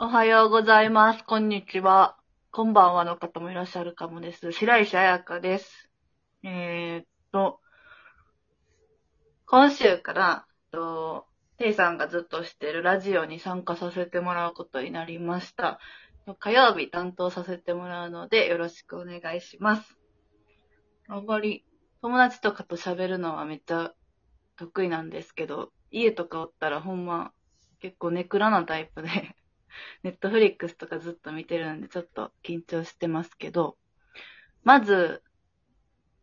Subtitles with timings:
[0.00, 1.24] おはようございます。
[1.24, 2.16] こんにちは。
[2.52, 4.52] こんばんはの方もいらっしゃるかもです。
[4.52, 5.90] 白石彩香です。
[6.44, 7.58] えー、っと、
[9.46, 11.26] 今週から、えっと、
[11.56, 15.80] テイさんがずっとしてるラジオに参加させてもらうことになりました。
[16.38, 19.98] 火曜日担当させてもらうので、よろしくお願いします。
[21.08, 21.64] あんまり、
[22.02, 23.92] 友達とかと喋るのはめっちゃ
[24.58, 27.32] 得意なんですけど、家とかおったらほんま、
[27.80, 29.34] 結構ネクラなタイプで、
[30.02, 33.76] ネットフリックスとかずっと見てるんで、ちょっと緊張してますけど、
[34.64, 35.22] まず、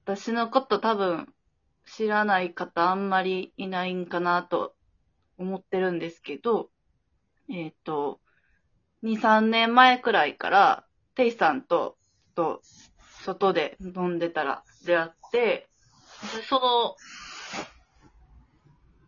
[0.06, 1.34] 私のこと多分
[1.86, 4.76] 知らない方あんまりいないんかなと
[5.38, 6.70] 思ってるんですけど、
[7.50, 8.20] えっ、と、
[9.04, 11.98] 2、3年前くらいから、テイさんと、
[12.36, 12.62] と、
[13.22, 15.70] 外で飲んでたら出会って、
[16.50, 16.96] その、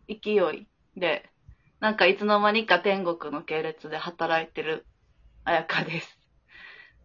[0.08, 1.30] 勢いで、
[1.80, 4.86] なんかいつの間にか天国の系列で働いてる
[5.44, 6.18] あやかです。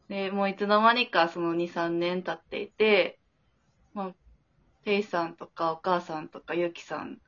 [0.09, 3.19] で、もういつの間にかその2、3年経っていて、
[3.93, 4.15] まあ、
[4.83, 7.19] テイさんとかお母さんとかゆきさん、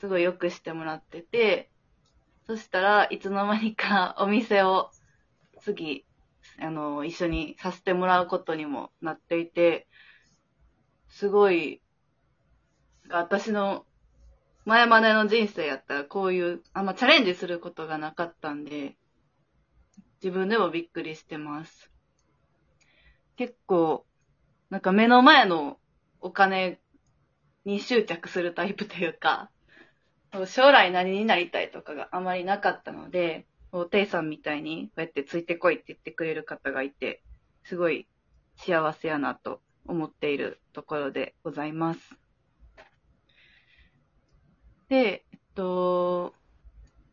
[0.00, 1.70] すごいよくしてもらってて、
[2.46, 4.90] そしたらいつの間にかお店を
[5.60, 6.04] 次、
[6.58, 9.86] あの、一緒にさせてもらうことにもなっていて、
[11.08, 11.82] すごい、
[13.08, 13.84] 私の
[14.70, 18.96] 前までの人生やったらこういう、あんまチャレンジすることがなかったんで、
[20.22, 21.90] 自分でもびっくりしてます。
[23.34, 24.06] 結構、
[24.68, 25.78] なんか目の前の
[26.20, 26.78] お金
[27.64, 29.50] に執着するタイプというか、
[30.46, 37.24] 将来何になりたいとかがあまりなかったので、おテイさんみたいにこうやってついてこいって言ってくれる方がいて、
[37.64, 38.06] すごい
[38.56, 42.19] 幸せやなと思っているところでございます。
[44.90, 46.34] で、えっと、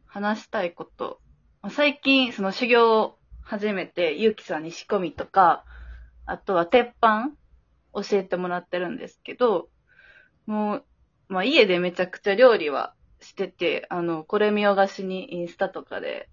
[0.07, 1.21] 話したいこと。
[1.69, 5.63] 最近、その修行を始めて、ゆうきさんに仕込みとか、
[6.25, 7.29] あとは鉄板
[7.93, 9.69] 教えてもらってるんですけど、
[10.47, 10.85] もう、
[11.29, 16.31] まあ家でめちゃくちゃ料理はしてて、あの、これ見よがしにインスタとかで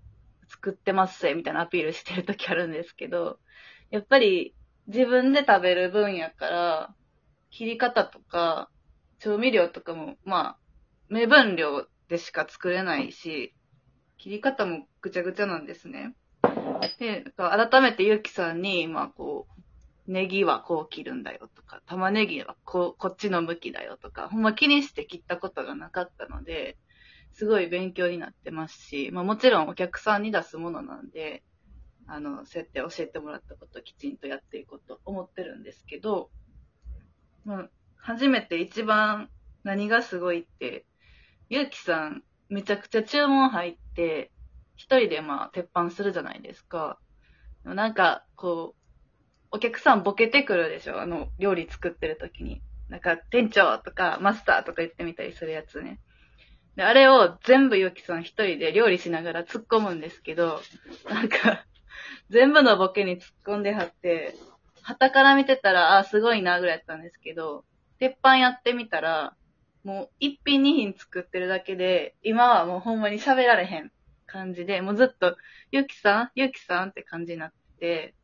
[0.49, 3.38] 作ってますぜ、みたいなアピールしてる時あるんですけど、
[3.91, 4.54] やっぱり
[4.87, 6.94] 自分で食べる分やから、
[7.50, 8.71] 切り方とか、
[9.19, 10.59] 調味料とかも、まあ、
[11.14, 13.54] 目分量でしか作れないし、
[14.19, 16.16] 切り方もぐちゃぐちゃなんですね。
[16.98, 19.47] で、改めてゆきさんに、まあこ
[20.08, 26.76] う、ネギはこう切るんだよとか、玉ねぎはこう、こっちの向きだよとか、ほんま気にして切ったことがなかったので、
[27.32, 31.44] すごい勉強になってますし、まあもちろんお客さんに出すものなんで、
[32.08, 36.30] あの、そうやって教えてもらったことをきちんとやっていこうと思ってるんですけど、
[37.44, 39.30] まあ、初めて一番
[39.62, 40.84] 何がすごいって、
[41.54, 44.32] ゆうきさん、めちゃくちゃ注文入って、
[44.75, 46.98] 一人でまあ、鉄板するじゃないですか。
[47.62, 48.84] なんか、こう、
[49.53, 52.60] お客さんボケてくるでしょあの、料理作ってる時に。
[52.88, 56.00] なんか、店長とか、マスターとか言ってみたりするやつね。
[56.75, 60.60] で、あれを全部ゆうきさん一人で料理しながら突っ込むんですけど、
[61.09, 61.65] なんか、
[62.31, 64.34] 全部のボケに突っ込んではって、
[64.82, 67.65] 旗から見てたら、あ、すごいな、ぐらいやったんですけど、
[68.00, 69.36] 鉄板やってみたら、
[69.84, 73.93] もう一品二品作ってるだけで、今はもうほんまに喋られへん
[74.27, 75.37] 感じで、もうずっと、
[75.71, 78.15] ゆきさんゆきさんって感じになって、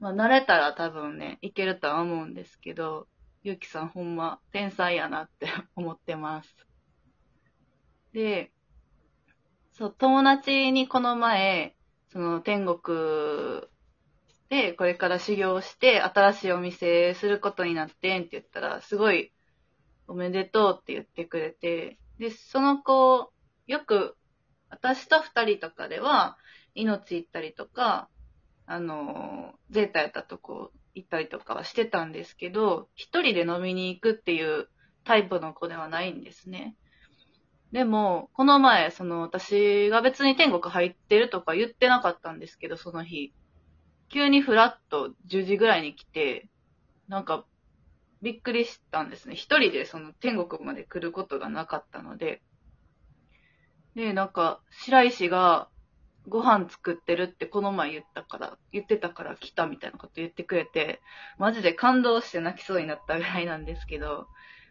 [0.00, 3.06] まあ慣れたら多分ね、いけるとは思うんですけど、
[3.44, 6.54] ゆきさんほんま天才やなって 思ってます。
[8.12, 8.52] で、
[9.70, 11.76] そう、友達にこの前、
[12.10, 13.62] その天国
[14.48, 19.32] でこれから修行して新しいお店することになってんって言ったら、すごい
[20.06, 23.32] おめでとうって言ってくれて、で、その子、
[23.66, 24.16] よく、
[24.68, 26.36] 私と二人とかでは、
[26.74, 28.08] 命行ったりとか、
[28.66, 34.68] あの、ゼータやったとこ行ったりとかはしてたんですけど、一人で飲みに行くっていう
[35.04, 36.76] タイプの子ではないんですね。
[37.72, 43.32] でも、この前、その、私が別に天国入ってるとか言ってなかったんですけど、その日。
[44.10, 46.48] 急にフラッと10時ぐらいに来て、
[47.08, 47.46] なんか、
[48.22, 49.34] びっくりしたんですね。
[49.34, 52.42] 一人でその天国まで来ることがなかったので。
[53.94, 55.68] で、なんか、白石が
[56.28, 61.00] ご飯作ってるってこの前言ったから、言ってたから来たみたいなこと言ってくれて、
[61.36, 64.28] マジで感動して泣きそうになったぐらいなんですけど、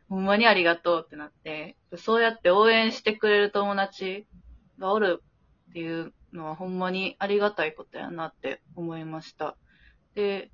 [0.09, 4.27] ほんまにありがとうってなって、そうやって応援してくれる友達
[4.79, 5.21] がおる
[5.69, 9.57] っていうのはほんまにありがたいことやなって思いました。
[10.15, 10.51] で、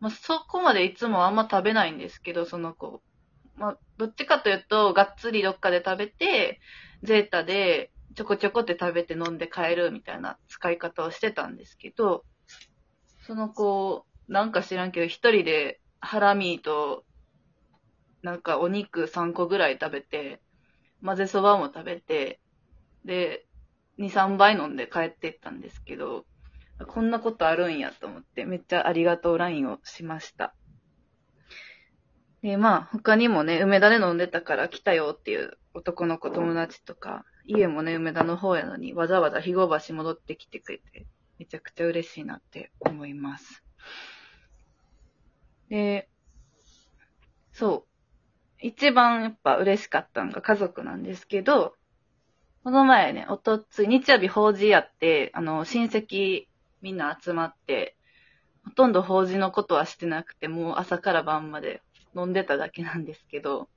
[0.00, 3.02] まあ、そこまでいつもあんま食べないんですけど、その子。
[3.54, 6.60] まあ、どっちかというと、がっつりどっかで食べて、
[7.02, 12.24] ゼータで、ちょこちょこって食べて飲んで帰るみたいな使い方をしてたんですけど、
[13.26, 17.04] その子、なんか知らんけど、一人でハラミーと、
[18.22, 20.40] なんかお肉3個ぐらい食べて、
[21.04, 22.40] 混ぜそばも食べて、
[23.04, 23.46] で、
[23.98, 26.26] 2、3杯飲んで帰っていったんですけど、
[26.86, 30.54] こんなことあるんやと思って、めっちゃありがとう LINE をしました。
[32.42, 41.06] で、まあ、他にもね、梅田で飲んでたから来たよっていう男の子友達とか、家もね、梅田の方やのに、わざわざ肥後橋戻ってきてくれて、
[41.38, 43.62] めちゃくちゃ嬉しいなって思います。
[45.68, 46.08] で、
[47.52, 47.90] そう。
[48.62, 51.74] 一番やっぱ嬉しかったのが家族なんですけど、
[52.62, 56.46] この前ね、おとつい、日曜日法事やって、あの、親戚
[56.82, 57.96] みんな集まって、
[58.64, 61.82] ほとんど法事のことはしてなくて、もう朝から晩まで
[62.16, 63.68] 飲んでただけなんですけど、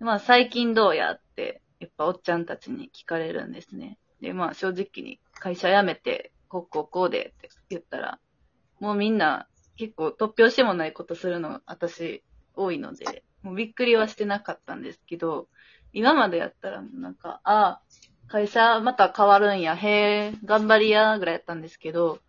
[0.00, 3.98] まあ最近どうやって、やっぱおっちゃんたちに聞かれるんですね。
[4.20, 8.18] で、まあ正直に会社辞めて、こうこうこうでって言ったら、
[8.80, 12.22] もうみんな結構突拍子もないことするの私
[12.54, 15.48] 多いので、もうびっくりはしてなかったんですけど、
[15.92, 17.82] 今までやったらなんか、ああ、
[18.28, 22.20] 会社また変わるんや、へえ、頑張りや、ぐらいやったんですけど、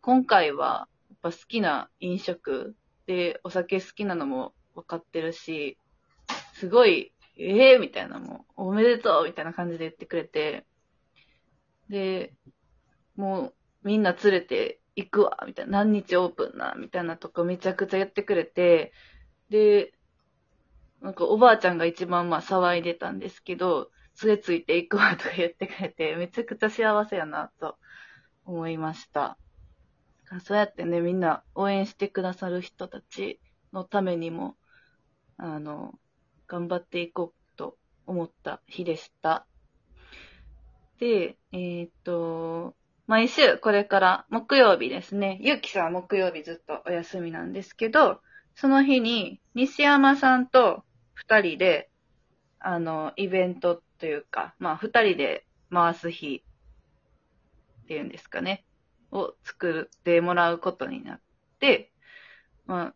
[0.00, 2.74] 今回は、やっぱ好きな飲食
[3.06, 5.78] で、お酒好きなのも分かってるし、
[6.54, 10.66] すごい、ええー、みたいなもう、おめでとうみたいな感じで言ってくれて、
[11.88, 12.34] で、
[13.14, 13.54] もう、
[13.84, 18.92] みんな連れて行くわ、みたいな、何日オープンな、みたいなとこめちゃくちゃやってくれて、
[19.48, 19.94] で、
[21.00, 27.76] なんかおばあちゃんが一番まあ騒いでたんですけど、連れついていくわとか言ってくれて、めちゃくちゃ幸せやなと
[28.44, 29.38] 思いました。
[30.44, 33.40] そうやってね、みんな応援してくださる人たち
[33.72, 34.56] のためにも、
[35.36, 35.98] あの、
[36.46, 37.76] 頑張っていこうと
[38.06, 39.46] 思った日でした。
[40.98, 42.74] で、えー、っと、
[43.06, 45.38] 毎週これから木曜日ですね。
[45.40, 48.20] ゆうきさんは木曜日ずっとお休みなんですけど、
[48.54, 50.84] その日に西山さんと
[51.14, 51.90] 二人で、
[52.60, 56.42] あの、イベントというか、まあ、二人で回す日
[57.84, 58.64] っていうんですかね、
[59.12, 61.20] を作ってもらうことになっ
[61.60, 61.92] て、
[62.66, 62.94] まあ、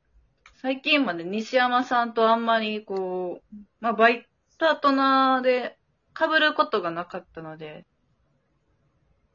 [0.62, 4.27] 最近まで西山さんとあんまりこう、まあ、バイ
[4.59, 5.79] パートナーで
[6.17, 7.85] 被ることがなかったので、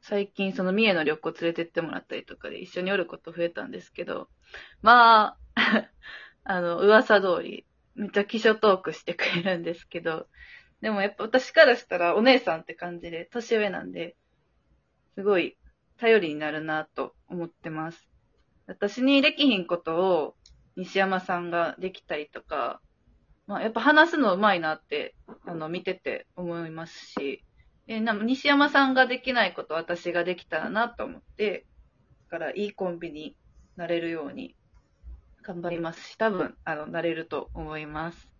[0.00, 4.28] 最近その三重の旅行連れてってもらったりとかで一緒におること増えたんですけど、
[4.82, 5.38] まあ、
[6.44, 10.26] あの、噂通り、めっちゃ気象トークしてくれるんですけど、
[10.80, 14.16] でもやっぱ私からしたらお姉さんって感じで、年上なんで、
[15.14, 15.58] すごい
[15.98, 18.08] 頼りになるなと思ってます。
[18.66, 20.34] 私にできひんことを
[20.76, 22.80] 西山さんができたりとか、
[23.46, 27.44] まあやっぱ話すの上手いなって、あの、見てて思いますし、
[27.86, 31.66] えな西山さんができないこと私ができたらなと思って、
[32.30, 33.36] だからいいコンビに
[33.76, 34.54] なれるように
[35.42, 38.30] 頑張りますし、多分、あの、なれると思います。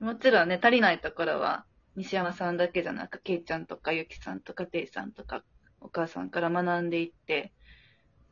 [0.00, 1.66] もちろんね、足りないところは、
[1.96, 5.44] 西山さんだけじゃなく、けいちゃんとかゆきさんとかていさんとか、
[5.80, 7.52] お母さんから学んでいって、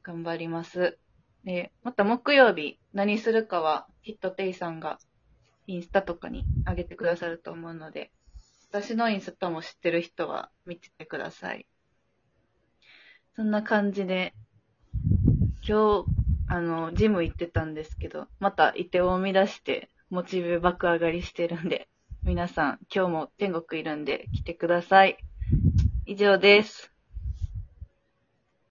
[0.02, 0.98] 頑張ります。
[1.44, 4.98] で、また木曜日、何するかは、きっとていさんが、
[5.66, 8.12] インスタとかに上げてくださると思うので、
[8.70, 11.66] 私のインスタも知ってる人は見ててください。
[13.34, 14.34] そんな感じで、
[15.66, 16.08] 今日、
[16.46, 21.88] あの、ジム行ってたんですけど、またイテを生み出して、モチベ爆上がりしてるんで、
[22.22, 25.18] 皆さん、今日も天国いるんで来てください。
[26.04, 26.95] 以上です。